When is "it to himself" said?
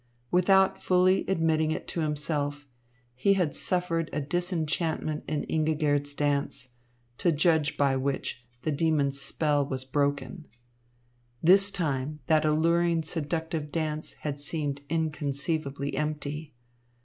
1.69-2.65